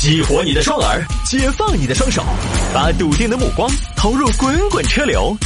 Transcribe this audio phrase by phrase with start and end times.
[0.00, 2.24] 激活你的双耳，解放你的双手，
[2.72, 5.36] 把笃定的目光投入滚滚车流。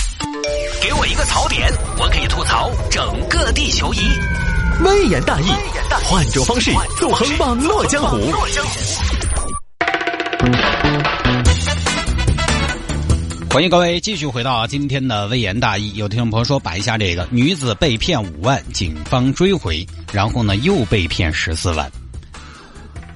[0.81, 3.99] 给我一个槽点，我可以吐槽整个地球仪。
[4.85, 5.47] 微言大义，
[6.05, 6.71] 换种方式
[7.01, 8.33] 纵横网络江湖。
[13.51, 15.93] 欢迎各位继续回到今天的微言大义。
[15.97, 21.91] 有听众朋友说摆一下这个女子被骗五万，警方追回，然后呢又被骗十四万。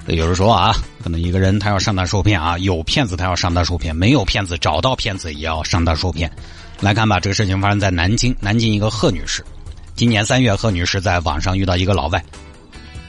[0.08, 6.30] 有人说啊，可能一个人他要上当受骗啊，有骗子他要上当受骗，没有骗子找到骗子也要上当受骗。
[6.80, 9.44] 来看吧，这个事情发生在南京，南京一个贺女士。
[9.94, 12.24] 今年三月，贺女士在网上遇到一个老外。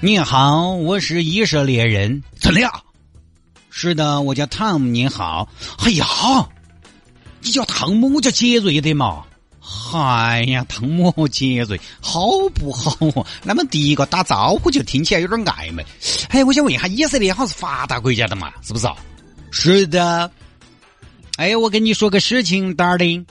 [0.02, 2.22] 你好，我是以色列人。
[2.40, 2.72] 怎么样？
[3.70, 4.90] 是的，我叫汤姆。
[4.90, 5.48] 你好。
[5.86, 6.06] 哎呀。
[7.42, 9.24] 你叫汤姆，我叫杰瑞的嘛。
[9.92, 13.26] 哎呀，汤姆和杰瑞好不好哦？
[13.44, 15.86] 那么第一个打招呼就听起来有点暧昧。
[16.30, 18.52] 哎，我想问一下，以色列好像是发达国家的嘛？
[18.62, 18.96] 是不是啊？
[19.52, 20.30] 是的。
[21.38, 23.26] 哎，我跟你说个事情，darling。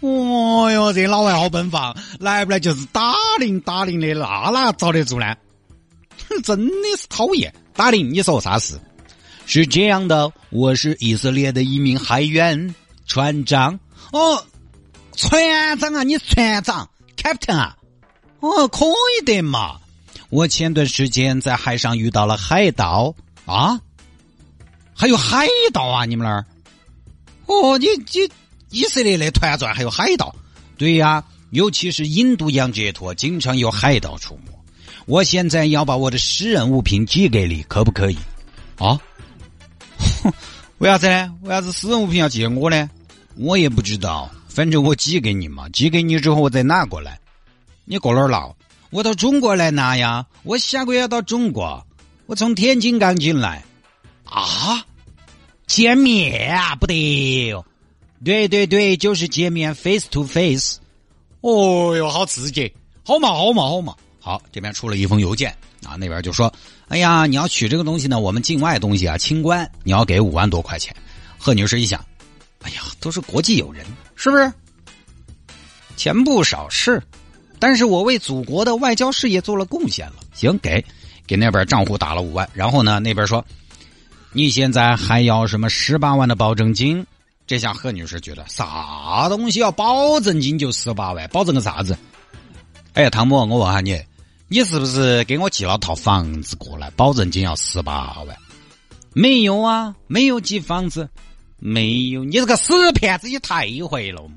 [0.00, 5.34] 哦哟，这老外好奔放，来不来就是打铃打铃的，那哪遭得住呢？
[6.42, 7.52] 真的是讨厌。
[7.74, 8.78] 打铃，你说啥事？
[9.46, 12.74] 是这样的，我是以色列的一名海员。
[13.06, 13.78] 船长
[14.12, 14.42] 哦，
[15.16, 17.76] 船长啊，你船长，Captain 啊，
[18.40, 19.80] 哦，可以的嘛。
[20.30, 23.14] 我前段时间在海上遇到了海盗
[23.46, 23.80] 啊，
[24.94, 26.44] 还有海盗啊，你们那儿？
[27.46, 28.30] 哦，你你
[28.70, 30.34] 以色列的团转还有海盗？
[30.76, 34.52] 对呀，尤其是印度洋这坨，经常有海盗出没。
[35.06, 38.18] 我现在要把我的私人物品寄给你，可不可以？
[38.78, 38.98] 啊？
[40.78, 41.32] 为啥子呢？
[41.42, 42.90] 为啥子私人物品要寄给我呢？
[43.36, 45.68] 我也不知道，反正我寄给你嘛。
[45.70, 47.18] 寄给你之后，我再拿过来。
[47.84, 48.48] 你过哪儿拿？
[48.90, 50.24] 我到中国来拿呀。
[50.44, 51.84] 我下个月要到中国，
[52.26, 53.64] 我从天津刚进来。
[54.24, 54.86] 啊？
[55.66, 56.76] 见面啊？
[56.76, 57.66] 不得哟。
[58.24, 60.78] 对对对，就是见面，face to face。
[61.40, 62.72] 哦哟，好刺激！
[63.04, 63.94] 好嘛，好嘛，好嘛。
[64.20, 65.50] 好，这边出了一封邮件
[65.82, 66.50] 啊，那边就说。
[66.88, 68.20] 哎呀，你要取这个东西呢？
[68.20, 70.94] 我们境外东西啊，清关，你要给五万多块钱。
[71.38, 72.02] 贺女士一想，
[72.62, 73.84] 哎呀，都是国际友人，
[74.14, 74.52] 是不是？
[75.96, 77.02] 钱不少是，
[77.58, 80.16] 但是我为祖国的外交事业做了贡献了。
[80.32, 80.84] 行，给
[81.26, 83.44] 给那边账户打了五万，然后呢，那边说，
[84.32, 87.06] 你现在还要什么十八万的保证金？
[87.46, 91.96] 这下贺女士觉得啥东西要保证金就十八万，保证个啥子？
[92.94, 94.02] 哎，汤姆，我问下你。
[94.48, 96.90] 你是不是给我寄了套房子过来？
[96.90, 98.36] 保证金要十八万？
[99.12, 101.08] 没有啊，没有寄房子，
[101.66, 102.22] 没有。
[102.22, 104.34] 你这个死骗子，你太坏了嘛！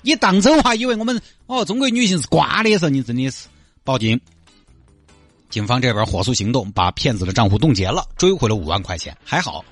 [0.00, 3.46] 你当真话以为我们哦，中国女性是瓜的时候，你真的是
[3.84, 4.18] 报警。
[5.50, 9.14] 警方这边火速行动，把骗子的账户冻结了，追回了五万块钱。
[9.22, 9.62] 还好，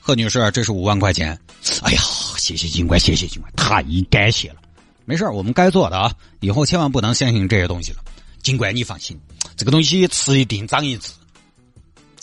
[0.00, 1.38] 贺女士，这是五万块钱。
[1.82, 2.00] 哎呀，
[2.36, 4.56] 谢谢警官，谢谢警官，太感谢了。
[5.04, 7.98] 没事我们该做的啊，以后千万不能相信这些东西了。
[8.42, 9.16] 警官，你放心，
[9.56, 11.12] 这个东西吃一定长一智。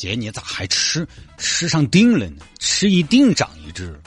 [0.02, 1.08] 姐你咋还吃？
[1.38, 2.44] 吃上顶了呢？
[2.58, 4.02] 吃一顶长一智，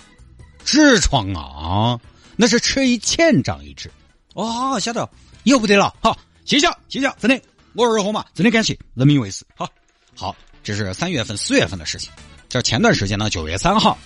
[0.65, 1.97] 痔疮啊！
[2.35, 3.89] 那是吃一钱长一智。
[4.35, 5.09] 哦，晓得，
[5.45, 5.95] 以后不得了。
[6.03, 7.41] 好，谢谢，谢谢，真的，
[7.75, 9.45] 我二货嘛，真的感谢，人民为师。
[9.55, 9.71] 好，
[10.17, 10.35] 好，
[10.65, 12.11] 这是三月份、四月份的事情。
[12.49, 13.97] 这前段时间呢，九月三号，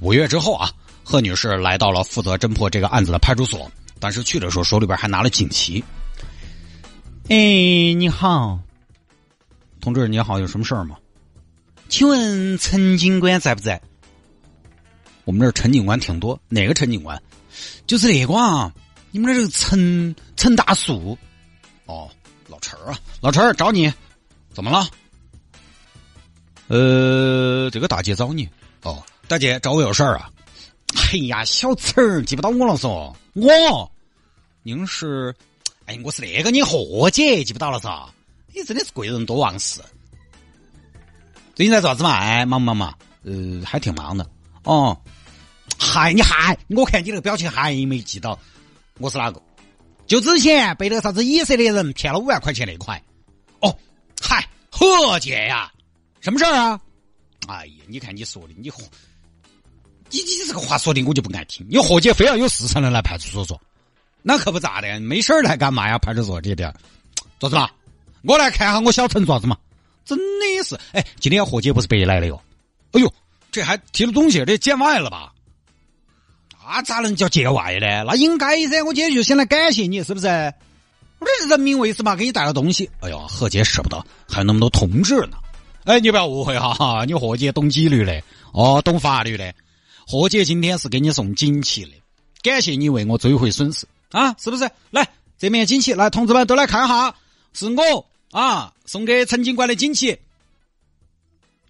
[0.00, 0.72] 五月之后啊，
[1.04, 3.70] 贺女士来到了负责侦破这个案子的派出所，
[4.00, 5.84] 当时去的时候手里边还拿了锦旗。
[7.28, 7.36] 哎，
[7.92, 8.58] 你好，
[9.82, 10.96] 同志，你好，有什么事儿吗？
[11.88, 13.80] 请问陈警官在不在？
[15.24, 17.20] 我们这陈警官挺多，哪个陈警官？
[17.86, 18.72] 就是那个啊，
[19.10, 21.16] 你们那这个陈陈大树。
[21.86, 22.10] 哦，
[22.48, 23.92] 老陈儿啊，老陈儿找你，
[24.52, 24.88] 怎么了？
[26.68, 28.48] 呃，这个大姐找你。
[28.82, 30.30] 哦，大姐找我有事儿啊？
[31.12, 33.92] 哎呀，小陈儿记不到我了嗦，我，
[34.62, 35.34] 您是？
[35.86, 38.08] 哎，我是那个你贺姐，记不到了嗦？
[38.52, 39.80] 你真的是贵人多忘事。
[41.56, 42.10] 最近在做啥子嘛？
[42.18, 42.92] 哎，忙不忙嘛？
[43.24, 44.28] 呃，还挺忙的。
[44.64, 44.94] 哦，
[45.78, 48.38] 嗨，你嗨，我看你那个表情还没记到
[48.98, 49.40] 我是哪个？
[50.06, 53.02] 就之前被那个啥子以色列人骗了五万块钱那块。
[53.60, 53.74] 哦，
[54.20, 55.72] 嗨，贺姐呀，
[56.20, 56.78] 什么事儿啊？
[57.48, 58.82] 哎呀，你看你说的，你贺，
[60.10, 61.66] 你你这个话说的我就不爱听。
[61.70, 63.58] 你贺姐非要有事才能来派出所说。
[64.20, 65.98] 那可不咋的，没事来干嘛呀？
[65.98, 66.70] 派出所这点，
[67.40, 67.66] 做什么？
[68.24, 69.56] 我来看下我小陈做啥子嘛？
[70.06, 72.40] 真的是，哎，今天何姐不是白来的哟？
[72.92, 73.12] 哎呦，
[73.52, 75.32] 这还提了东西，这见外了吧？
[76.64, 78.04] 那咋能叫见外呢？
[78.06, 80.26] 那应该噻，我今天就先来感谢你，是不是？
[81.18, 82.88] 我这人民卫士嘛，给你带了东西。
[83.00, 85.38] 哎呦，何姐舍不得，还有那么多同志呢。
[85.84, 88.22] 哎，你不要误会哈，哈 你何姐懂纪律的，
[88.52, 89.52] 哦，懂法律的。
[90.06, 91.92] 何姐今天是给你送锦旗的，
[92.42, 94.70] 感谢你为我追回损失啊，是不是？
[94.90, 95.08] 来，
[95.38, 97.14] 这面锦旗，来，同志们都来看哈，
[97.52, 98.06] 是我
[98.36, 100.10] 啊送给陈警官的锦旗。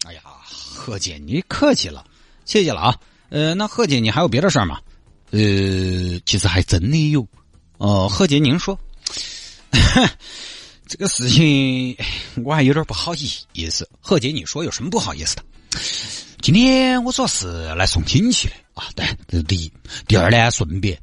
[0.04, 0.20] 哎呀，
[0.50, 2.04] 贺姐，你客气了，
[2.44, 3.00] 谢谢了啊。
[3.28, 4.80] 呃，那贺姐，你还有别的事儿吗？
[5.30, 5.38] 呃，
[6.26, 7.24] 其实还真的有。
[7.78, 8.76] 哦，贺姐，您说。
[10.88, 11.96] 这个事情
[12.44, 13.14] 我还有点不好
[13.52, 13.88] 意思。
[14.00, 15.44] 贺姐，你说有什么不好意思的？
[16.40, 17.46] 今天我主要是
[17.76, 19.72] 来送锦旗的啊，对，这是第一。
[20.08, 21.00] 第二呢，顺便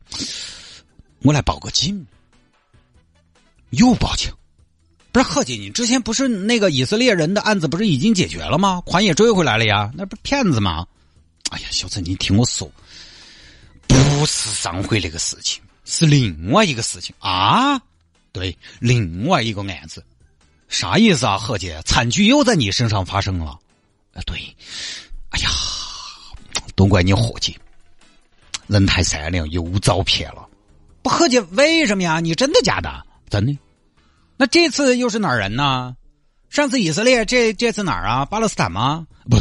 [1.22, 2.06] 我来报个警。
[3.70, 4.30] 又报警？
[5.14, 8.82] 不是贺姐，你之前不是那个以色列人的案子不是已经解决了吗？
[8.84, 10.88] 款也追回来了呀，那不是骗子吗？
[11.52, 12.70] 哎呀，小陈，你听我说，
[13.86, 17.80] 不是上回那个事情，是另外一个事情啊。
[18.32, 20.04] 对，另外一个案子，
[20.68, 21.38] 啥意思啊？
[21.38, 23.60] 贺姐，惨剧又在你身上发生了。
[24.16, 24.36] 啊，对，
[25.30, 25.50] 哎呀，
[26.74, 27.56] 都怪你贺姐，
[28.66, 30.50] 人太善良，又遭骗了。
[31.04, 32.20] 不，贺姐，为什么呀？
[32.20, 33.06] 你真的假的？
[33.30, 33.56] 真的。
[34.44, 35.96] 那这次又是哪儿人呢？
[36.50, 38.26] 上次以色列，这这次哪儿啊？
[38.26, 39.08] 巴勒斯坦吗？
[39.30, 39.38] 不，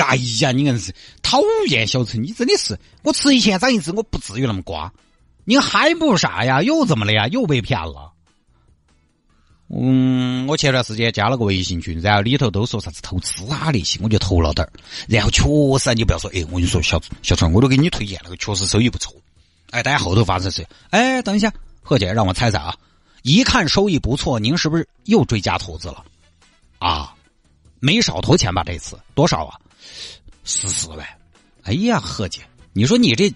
[0.00, 4.92] 哎呀，你硬是讨厌小陈，你真的是，我吃一堑长一智，我不至于那么瓜。
[5.44, 6.62] 你还不啥呀？
[6.62, 7.26] 又怎么了呀？
[7.26, 8.12] 又被骗了？
[9.68, 14.72] 嗯，我前段时间加了个微信群，然后里头都说啥子投资啊那些，我就投了点儿。
[15.08, 15.42] 然后确
[15.80, 19.12] 实，你不要说，哎，我跟你说，小小陈，我都给你推荐了，确实收益不错。
[19.70, 21.52] 哎，大家后头发生是，哎，等一下，
[21.82, 22.72] 何姐，让我猜猜啊，
[23.24, 26.04] 一看收益不错，您是不是又追加投资了？
[26.78, 27.14] 啊，
[27.80, 28.62] 没少投钱吧？
[28.62, 29.58] 这次多少啊？
[30.44, 31.08] 十四万。
[31.62, 32.42] 哎呀，贺姐，
[32.74, 33.32] 你说你这。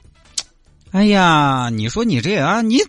[0.91, 2.83] 哎呀，你说你这啊，你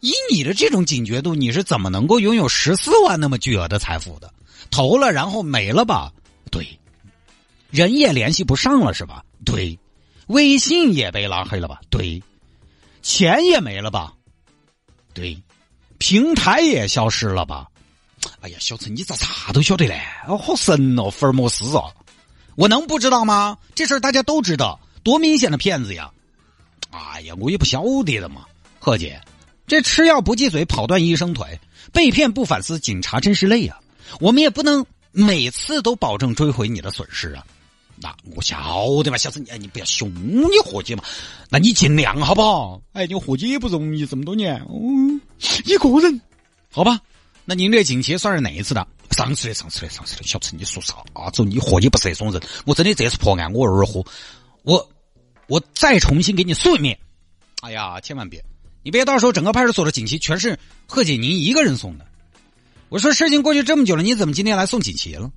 [0.00, 4.34] 以你的这种警觉度，你是怎么能够拥有十四万那么巨额的财富的？
[4.72, 6.12] 投了然后没了吧？
[6.50, 6.66] 对，
[7.70, 9.24] 人也联系不上了是吧？
[9.44, 9.78] 对，
[10.26, 11.80] 微信也被拉黑了吧？
[11.90, 12.20] 对，
[13.02, 14.12] 钱也没了吧？
[15.14, 15.40] 对，
[16.02, 17.68] 平台也消失了吧？
[18.40, 20.02] 哎呀，小陈，你咋啥都晓得嘞？
[20.26, 21.84] 哦，好神哦，福尔摩斯啊！
[22.56, 23.56] 我能不知道吗？
[23.76, 26.10] 这事儿大家都知道，多明显的骗子呀！
[26.90, 28.46] 哎呀，我也不晓得的嘛，
[28.80, 29.20] 贺姐，
[29.68, 31.60] 这吃药不忌嘴，跑断医生腿，
[31.92, 33.78] 被骗不反思，警察真是累啊！
[34.18, 37.46] 我们也不能每次都保证追回你的损失啊。
[37.94, 38.56] 那我晓
[39.04, 41.04] 得嘛，下次你哎，你不要凶你伙计嘛，
[41.48, 42.82] 那你尽量好不好？
[42.92, 45.20] 哎，你伙计也不容易，这么多年，嗯，
[45.64, 46.20] 一个人，
[46.70, 47.00] 好吧？
[47.44, 48.86] 那您这锦旗算是哪一次的？
[49.10, 50.22] 上次的，上次的，上次的。
[50.24, 50.94] 小陈，你说啥
[51.30, 51.44] 子？
[51.44, 54.04] 你伙计不是这种人，我真的这次破案，我二货，
[54.62, 54.88] 我。
[55.48, 56.98] 我再重新给你送一面，
[57.60, 58.42] 哎呀，千万别，
[58.82, 62.06] 你别到时候整个派出所的锦旗全是贺锦您一个人送的。
[62.88, 65.30] 我说事情过去这么久了，你怎么今天来送锦旗了？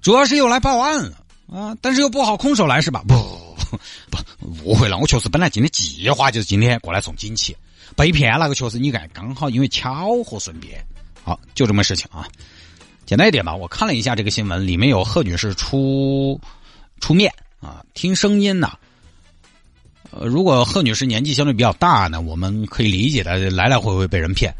[0.00, 3.04] 主要是又来报案了啊，但是又不好空手来是吧？
[3.06, 3.14] 不
[4.10, 7.54] 不不误会了，我确实本来今天计划就是今天过来送锦旗，
[7.96, 10.84] 被骗那个确实你看刚好因为巧合顺便，
[11.22, 12.26] 好就这么事情啊，
[13.06, 13.54] 简单一点吧。
[13.54, 16.40] 我看了一下这个新闻，里面有贺女士出
[17.00, 18.76] 出面啊，听声音呐。
[20.10, 24.52] 呃，如果贺女士年纪相对比较大呢，我们可以理解的，来来回回被人骗。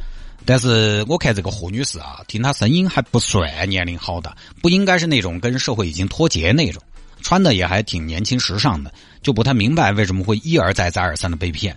[0.46, 6.82] 但是我看这个贺女士啊，听她声音还不算年龄好的，不应该是那种跟社会已经脱节那种，
[7.22, 11.74] 穿的也还挺年轻时尚的，就不太明白为什么会一而再再而三的被骗。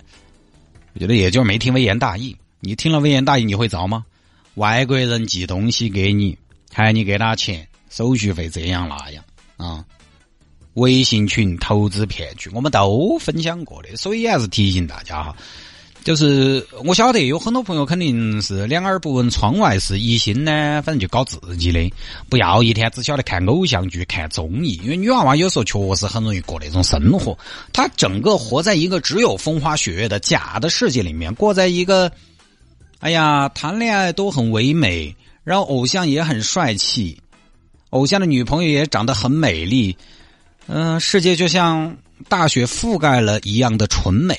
[0.98, 2.36] 我觉得也就没听微言大义。
[2.58, 4.04] 你听了微言大义，你会着吗？
[4.54, 6.36] 外国人寄东西给你，
[6.72, 9.22] 喊你给他钱，手续费这样那样
[9.58, 9.84] 啊。
[10.74, 15.36] 微信群投资骗局，我们都分享过的，所以还是提醒大家哈。
[16.08, 21.92] 就是我晓得有很多朋友肯定是两耳不闻窗外事，一心呢，反正就搞自己的，
[22.30, 24.80] 不要一天只晓得看偶像剧、看综艺。
[24.82, 27.36] 因为女娃娃有时候确实很容易过那种生活，
[27.74, 32.10] 她整个活在一个只有风花雪月的假的世界里面，过在一个，
[33.00, 37.20] 哎呀，谈恋爱都很唯美，然后偶像也很帅气，
[37.90, 39.94] 偶像的女朋友也长得很美丽。
[40.68, 41.94] 嗯，世界就像
[42.30, 44.34] 大雪覆盖了一样的纯美，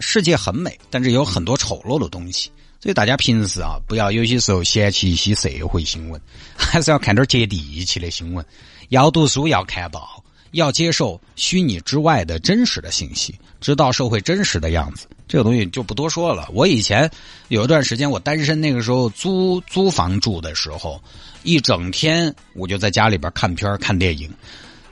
[0.00, 6.20] 世界很美，但是有很多丑陋的东西，所以大家平时啊，不要有些时候嫌弃一些社会新闻，
[6.56, 8.44] 还是要看点接地气的新闻。
[8.88, 15.06] 要读书，要看报，要接受虚拟之外的真实的信息，知道社会真实的样子。
[15.26, 16.46] 这个东西就不多说了。
[16.52, 17.10] 我以前
[17.48, 21.02] 有一段时间我单身，那个时候租租房住的时候，
[21.42, 24.30] 一整天我就在家里边看片看电影。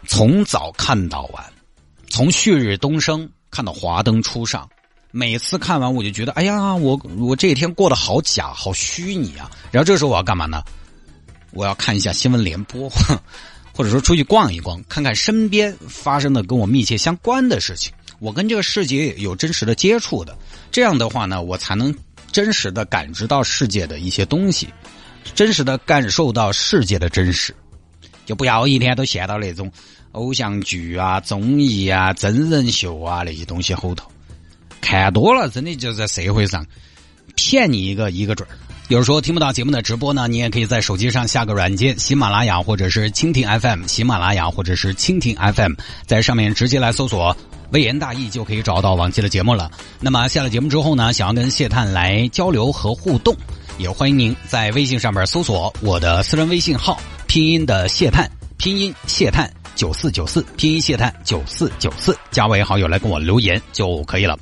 [0.07, 1.45] 从早看到晚，
[2.09, 4.67] 从旭日东升看到华灯初上，
[5.11, 9.51] 每次看完我就觉得，哎呀，我我这一天过得好假，好虚拟啊！
[9.71, 10.63] 然后这时候我要干嘛呢？
[11.53, 12.89] 我要看一下新闻联播，
[13.75, 17.93] 或者说出去逛一逛，看看身边发生的跟我密切相关的事情。
[18.21, 20.37] 我跟这个世界有真实的接触的，
[20.71, 21.93] 这样的话呢，我才能
[22.31, 24.69] 真实的感知到世界的一些东西，
[25.35, 27.53] 真实的感受到世界的真实。
[28.27, 29.73] 就不要一天都陷到那种
[30.13, 34.09] 偶像剧啊、综艺啊、真人秀啊那些东西后头，
[34.81, 36.67] 看多了真的就在社会上
[37.37, 38.53] 骗你一个一个准儿。
[38.89, 45.75] 有人说听不到节目的直播呢，你也可以在手机上下个软件，喜马拉雅或者是蜻蜓 FM，喜马拉雅或者是蜻蜓 FM，
[46.07, 47.37] 在上面直接来搜索
[47.71, 49.71] “微言大义”就可以找到往期的节目了。
[50.01, 53.37] 那么下了节目之后呢，想要跟谢探来交流和互动，
[53.79, 64.37] 也欢迎您在微信上面搜索我的私人微信号，拼音的谢探，拼音谢探九四九四，拼音谢探九四九四，加为好友来跟我留言就可以了。